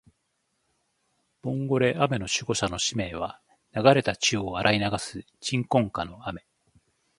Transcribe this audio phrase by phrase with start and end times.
[1.43, 3.39] ボンゴレ雨の守護者の使命は、
[3.75, 6.43] 流れた血を洗い流す鎮魂歌の雨